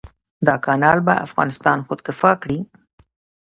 دا 0.47 0.55
کانال 0.65 0.99
به 1.05 1.13
افغانستان 1.27 1.77
خودکفا 1.87 2.31
کړي. 2.41 2.59